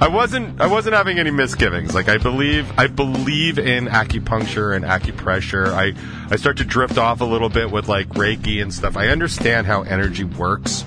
[0.00, 1.94] I wasn't I wasn't having any misgivings.
[1.94, 5.68] Like I believe I believe in acupuncture and acupressure.
[5.68, 5.94] I
[6.32, 8.96] I start to drift off a little bit with like Reiki and stuff.
[8.96, 10.84] I understand how energy works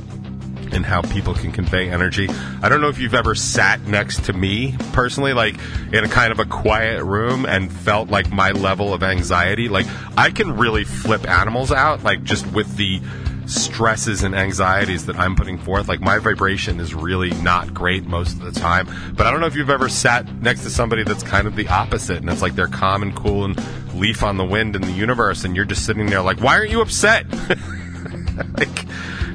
[0.71, 2.29] and how people can convey energy.
[2.61, 5.55] I don't know if you've ever sat next to me personally, like
[5.91, 9.69] in a kind of a quiet room and felt like my level of anxiety.
[9.69, 13.01] Like I can really flip animals out, like just with the
[13.45, 15.87] stresses and anxieties that I'm putting forth.
[15.87, 18.87] Like my vibration is really not great most of the time.
[19.13, 21.67] But I don't know if you've ever sat next to somebody that's kind of the
[21.67, 23.59] opposite and it's like they're calm and cool and
[23.93, 26.71] leaf on the wind in the universe and you're just sitting there like, why aren't
[26.71, 27.25] you upset?
[28.57, 28.85] like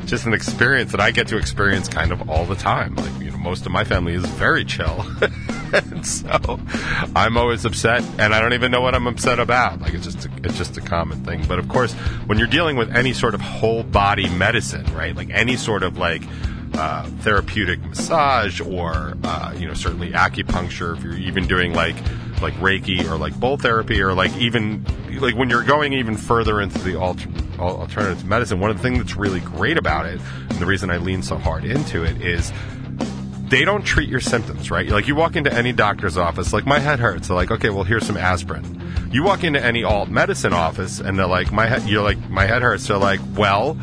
[0.07, 2.95] just an experience that I get to experience kind of all the time.
[2.95, 5.05] Like, you know, most of my family is very chill.
[5.73, 6.61] and so
[7.15, 9.81] I'm always upset and I don't even know what I'm upset about.
[9.81, 11.45] Like it's just a, it's just a common thing.
[11.47, 11.93] But of course,
[12.27, 15.15] when you're dealing with any sort of whole body medicine, right?
[15.15, 16.23] Like any sort of like
[16.75, 21.97] uh, therapeutic massage or uh, you know certainly acupuncture if you're even doing like
[22.41, 24.85] like Reiki or like bowl therapy or like even
[25.21, 28.61] like when you're going even further into the alter, alternative medicine.
[28.61, 30.21] One of the things that's really great about it,
[30.51, 32.53] and the reason I lean so hard into it is
[33.49, 34.89] they don't treat your symptoms, right?
[34.89, 37.29] Like you walk into any doctor's office, like my head hurts.
[37.29, 38.83] They're like, okay, well here's some aspirin.
[39.13, 42.45] You walk into any alt medicine office, and they're like, my head, you're like, my
[42.45, 42.89] head hurts.
[42.89, 43.79] They're like, well,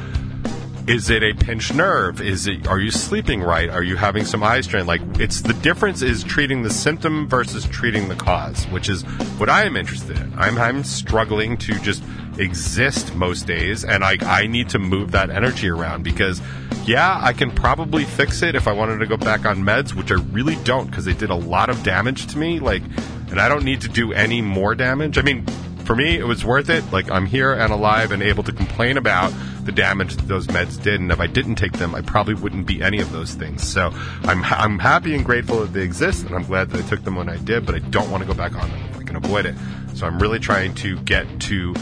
[0.87, 2.19] is it a pinched nerve?
[2.19, 2.67] Is it?
[2.67, 3.69] Are you sleeping right?
[3.69, 4.85] Are you having some eye strain?
[4.85, 9.03] Like it's the difference is treating the symptom versus treating the cause, which is
[9.37, 10.33] what I am interested in.
[10.37, 12.03] I'm I'm struggling to just
[12.37, 16.41] exist most days, and I I need to move that energy around because
[16.85, 20.11] yeah, I can probably fix it if I wanted to go back on meds, which
[20.11, 22.59] I really don't because they did a lot of damage to me.
[22.59, 22.83] Like,
[23.29, 25.17] and I don't need to do any more damage.
[25.17, 25.45] I mean,
[25.85, 26.91] for me, it was worth it.
[26.91, 29.31] Like, I'm here and alive and able to complain about
[29.65, 30.99] the damage that those meds did.
[30.99, 33.67] And if I didn't take them, I probably wouldn't be any of those things.
[33.67, 33.91] So
[34.23, 36.25] I'm, I'm happy and grateful that they exist.
[36.25, 38.27] And I'm glad that I took them when I did, but I don't want to
[38.27, 39.55] go back on them if I can avoid it.
[39.95, 41.73] So I'm really trying to get to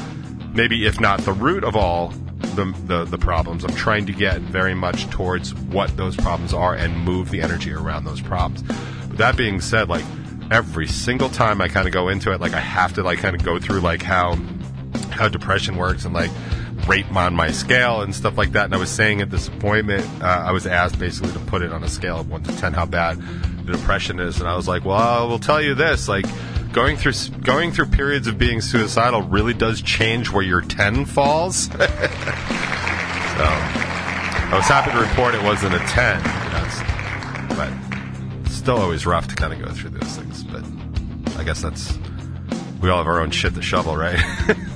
[0.54, 2.10] maybe, if not the root of all
[2.56, 6.76] the, the, the problems, I'm trying to get very much towards what those problems are
[6.76, 8.64] and move the energy around those problems.
[9.08, 10.04] But that being said, like,
[10.52, 13.36] every single time I kind of go into it, like I have to like kind
[13.36, 14.36] of go through like how
[15.10, 16.32] how depression works and like
[16.92, 18.66] rate on my scale and stuff like that.
[18.66, 21.72] And I was saying at this appointment, uh, I was asked basically to put it
[21.72, 23.18] on a scale of one to ten how bad
[23.66, 26.26] the depression is, and I was like, well, I will tell you this, like.
[26.72, 31.64] Going through going through periods of being suicidal really does change where your ten falls.
[31.66, 31.84] so I
[34.54, 36.24] was happy to report it wasn't a ten, you
[36.54, 36.70] know,
[37.58, 37.70] but
[38.50, 40.46] still always rough to kind of go through those things.
[40.46, 40.64] But
[41.38, 42.00] I guess that's
[42.82, 44.18] we all have our own shit to shovel, right?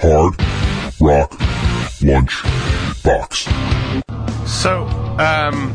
[0.00, 0.40] Hard
[1.00, 1.32] Rock
[2.02, 2.42] Lunch
[3.02, 3.48] Box.
[4.46, 4.84] so
[5.18, 5.74] um,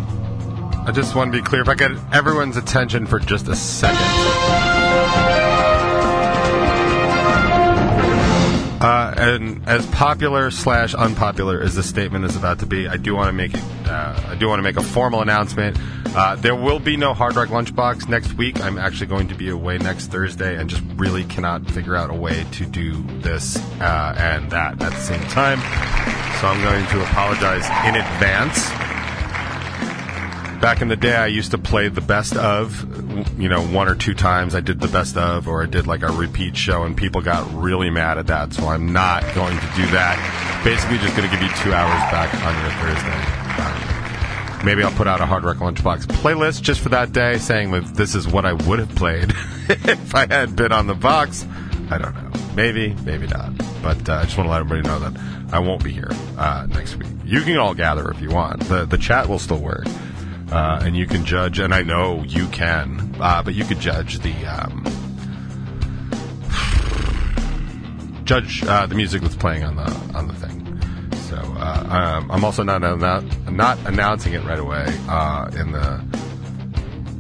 [0.87, 1.61] I just want to be clear.
[1.61, 3.97] If I get everyone's attention for just a second.
[8.81, 13.15] Uh, and as popular slash unpopular as this statement is about to be, I do
[13.15, 13.63] want to make it.
[13.93, 15.77] Uh, I do want to make a formal announcement.
[16.15, 18.59] Uh, there will be no Hard Rock Lunchbox next week.
[18.59, 22.13] I'm actually going to be away next Thursday, and just really cannot figure out a
[22.15, 25.59] way to do this uh, and that at the same time.
[26.41, 28.67] So I'm going to apologize in advance.
[30.59, 33.95] Back in the day, I used to play the best of, you know, one or
[33.95, 34.55] two times.
[34.55, 37.47] I did the best of, or I did like a repeat show, and people got
[37.53, 38.53] really mad at that.
[38.53, 40.61] So I'm not going to do that.
[40.63, 43.42] Basically, just going to give you two hours back on your Thursday.
[44.63, 47.83] Maybe I'll put out a Hard Rock Lunchbox playlist just for that day, saying that
[47.95, 49.29] this is what I would have played
[49.69, 51.45] if I had been on the box.
[51.91, 52.31] I don't know.
[52.55, 53.57] Maybe, maybe not.
[53.81, 55.19] But uh, I just want to let everybody know that
[55.53, 57.09] I won't be here uh, next week.
[57.25, 58.61] You can all gather if you want.
[58.61, 59.85] The the chat will still work.
[60.49, 64.19] Uh, and you can judge, and I know you can, uh, but you could judge
[64.19, 64.83] the um,
[68.23, 70.72] judge uh, the music that's playing on the on the thing.
[71.33, 72.83] So uh, um, I'm also not
[73.51, 75.95] not announcing it right away uh, in the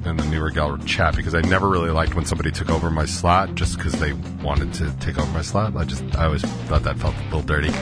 [0.05, 3.05] in the New Regal chat because I never really liked when somebody took over my
[3.05, 5.75] slot just because they wanted to take over my slot.
[5.75, 7.69] I just I always thought that felt a little dirty.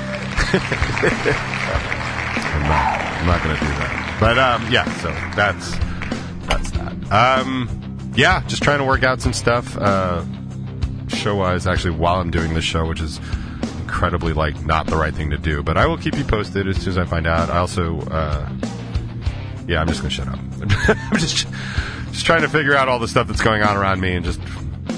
[2.47, 4.17] I'm not, not going to do that.
[4.21, 5.71] But um, yeah, so that's
[6.47, 6.93] that's that.
[7.11, 10.23] Um, yeah, just trying to work out some stuff uh,
[11.09, 11.67] show wise.
[11.67, 13.19] Actually, while I'm doing this show, which is
[13.91, 15.61] incredibly like not the right thing to do.
[15.61, 17.49] But I will keep you posted as soon as I find out.
[17.49, 18.49] I also, uh,
[19.67, 20.39] yeah, I'm just gonna shut up.
[20.87, 21.45] I'm just
[22.11, 24.39] just trying to figure out all the stuff that's going on around me and just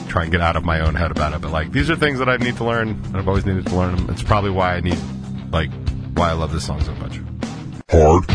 [0.07, 1.41] try and get out of my own head about it.
[1.41, 3.75] But like, these are things that I need to learn, and I've always needed to
[3.75, 4.09] learn them.
[4.11, 4.97] It's probably why I need,
[5.51, 5.71] like,
[6.13, 7.19] why I love this song so much.
[7.89, 8.25] Hard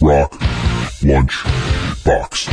[0.00, 0.38] Rock
[1.02, 1.42] Lunch
[2.04, 2.48] Box.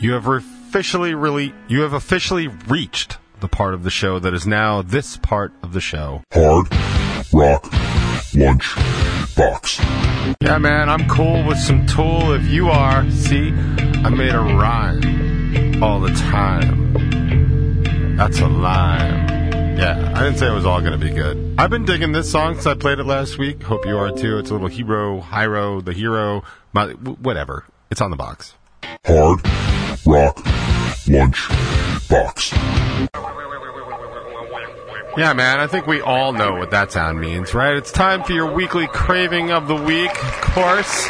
[0.00, 4.46] You have officially really, you have officially reached the part of the show that is
[4.46, 6.22] now this part of the show.
[6.32, 6.66] Hard
[7.30, 7.70] Rock
[8.34, 8.74] Lunch
[9.36, 9.78] Box.
[10.40, 13.08] Yeah, man, I'm cool with some Tool if you are.
[13.10, 18.16] See, I made a rhyme all the time.
[18.16, 19.28] That's a lime.
[19.76, 21.56] Yeah, I didn't say it was all going to be good.
[21.58, 23.62] I've been digging this song since I played it last week.
[23.62, 24.38] Hope you are too.
[24.38, 27.66] It's a little hero, Hyro, the hero, my, whatever.
[27.90, 28.54] It's on the box.
[29.04, 29.40] Hard
[30.06, 30.53] Rock
[31.08, 31.48] Lunch
[32.08, 32.52] Box.
[35.16, 37.76] Yeah, man, I think we all know what that sound means, right?
[37.76, 41.08] It's time for your weekly craving of the week, of course.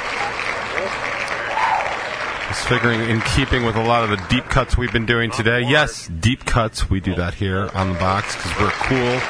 [2.49, 5.63] Just figuring in keeping with a lot of the deep cuts we've been doing today.
[5.63, 9.21] Yes, deep cuts, we do that here on the box because we're cool.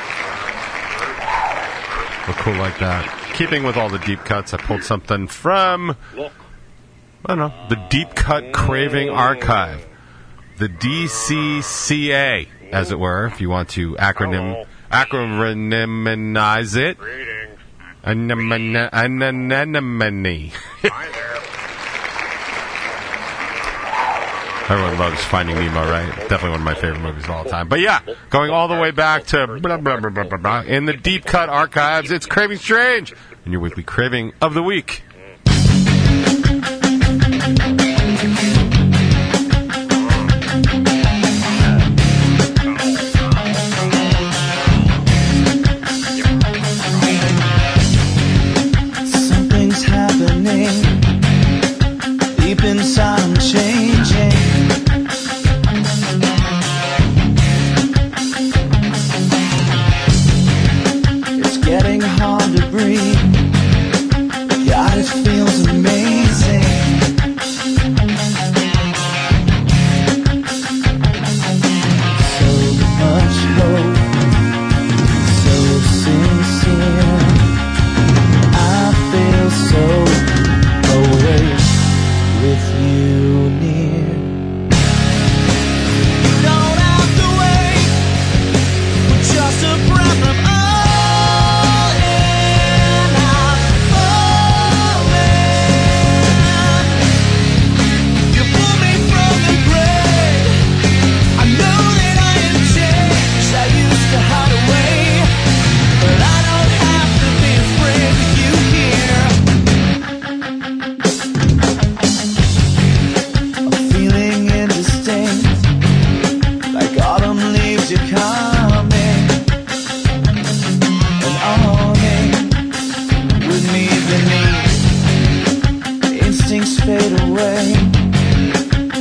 [2.27, 3.33] We're cool like that.
[3.35, 6.31] Keeping with all the deep cuts, I pulled something from, I
[7.27, 9.87] don't know, the Deep Cut Craving Archive
[10.59, 16.99] the DCCA, as it were, if you want to acronym acronymize it.
[18.05, 18.77] Anemone.
[24.69, 26.07] Everyone loves Finding Nemo, right?
[26.29, 27.69] Definitely one of my favorite movies of all time.
[27.69, 30.85] But yeah, going all the way back to blah, blah, blah, blah, blah, blah in
[30.85, 35.04] the deep cut archives, it's Craving Strange, and your weekly craving of the week.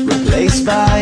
[0.05, 0.92] replaced by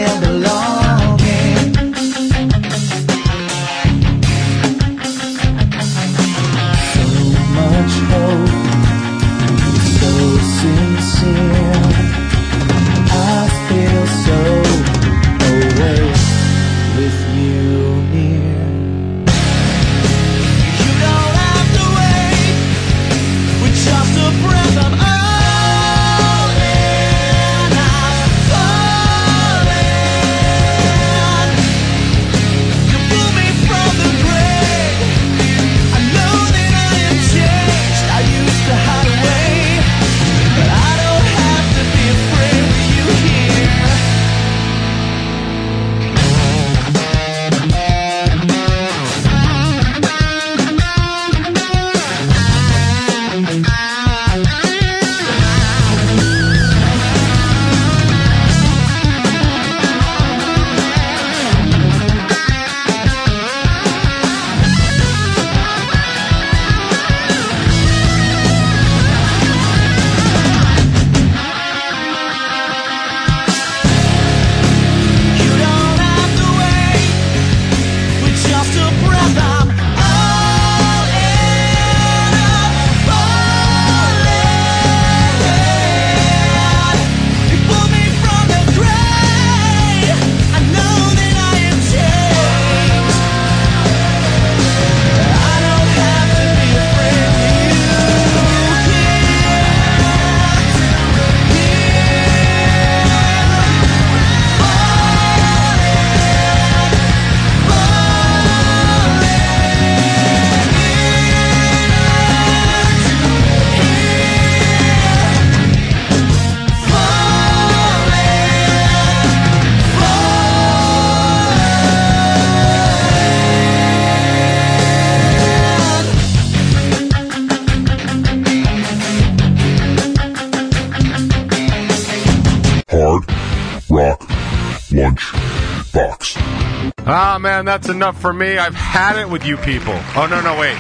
[137.42, 138.58] man, that's enough for me.
[138.58, 139.94] I've had it with you people.
[140.16, 140.78] Oh, no, no, wait.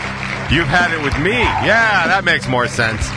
[0.51, 1.31] You've had it with me.
[1.31, 3.01] Yeah, that makes more sense.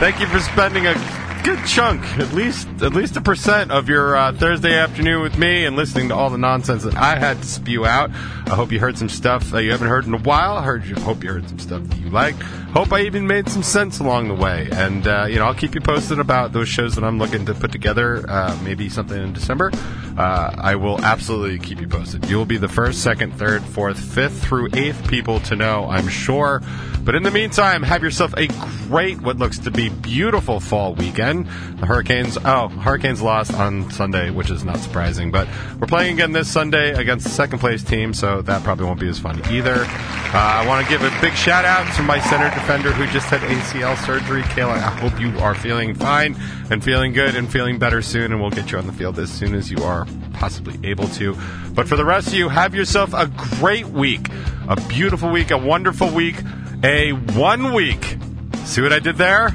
[0.00, 4.16] Thank you for spending a good chunk, at least at least a percent of your
[4.16, 7.44] uh, Thursday afternoon with me and listening to all the nonsense that I had to
[7.44, 8.10] spew out.
[8.10, 10.56] I hope you heard some stuff that you haven't heard in a while.
[10.56, 10.94] I heard you.
[10.96, 12.34] Hope you heard some stuff that you like.
[12.72, 14.68] Hope I even made some sense along the way.
[14.72, 17.54] And uh, you know, I'll keep you posted about those shows that I'm looking to
[17.54, 18.24] put together.
[18.28, 19.70] Uh, maybe something in December.
[20.18, 22.28] Uh, I will absolutely keep you posted.
[22.28, 25.88] You will be the first, second, third, fourth, fifth through eighth people to know.
[25.88, 26.62] I'm sure.
[27.02, 28.46] But in the meantime, have yourself a
[28.88, 31.29] great, what looks to be beautiful fall weekend.
[31.38, 35.30] The Hurricanes, oh, Hurricanes lost on Sunday, which is not surprising.
[35.30, 39.00] But we're playing again this Sunday against the second place team, so that probably won't
[39.00, 39.84] be as fun either.
[39.84, 43.26] Uh, I want to give a big shout out to my center defender who just
[43.26, 44.42] had ACL surgery.
[44.42, 46.36] Kayla, I hope you are feeling fine
[46.70, 49.30] and feeling good and feeling better soon, and we'll get you on the field as
[49.30, 51.36] soon as you are possibly able to.
[51.74, 53.26] But for the rest of you, have yourself a
[53.58, 54.28] great week,
[54.68, 56.36] a beautiful week, a wonderful week,
[56.82, 58.16] a one week.
[58.64, 59.54] See what I did there?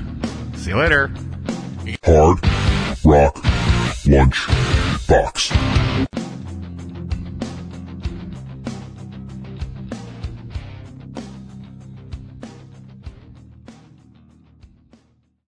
[0.55, 1.11] See you later.
[2.03, 2.39] Hard
[3.03, 3.43] Rock
[4.07, 4.47] Lunch
[5.07, 5.51] Box.